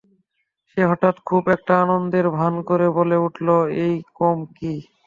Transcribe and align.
সে 0.69 0.89
হঠাৎ 0.89 1.15
খুব 1.27 1.43
একটা 1.55 1.73
আনন্দের 1.83 2.25
ভান 2.37 2.53
করে 2.69 2.87
বলে 2.97 3.17
উঠল, 3.19 3.47
এই 3.81 3.95
কম 4.19 4.37
কী! 4.51 4.73